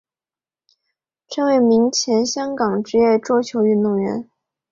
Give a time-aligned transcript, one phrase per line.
[1.27, 4.27] 陈伟明前香港职业桌球运动员。